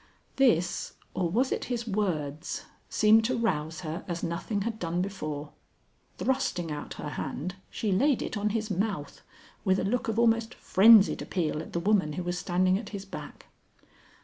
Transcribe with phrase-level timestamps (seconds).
[0.37, 5.51] This, or was it his words, seemed to rouse her as nothing had done before.
[6.17, 9.21] Thrusting out her hand, she laid it on his mouth,
[9.63, 13.05] with a look of almost frenzied appeal at the woman who was standing at his
[13.05, 13.45] back.